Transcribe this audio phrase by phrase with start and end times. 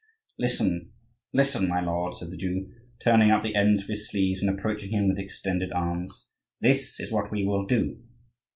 [0.39, 0.93] "Listen,
[1.31, 4.89] listen, my lord!" said the Jew, turning up the ends of his sleeves, and approaching
[4.89, 6.25] him with extended arms.
[6.59, 8.01] "This is what we will do.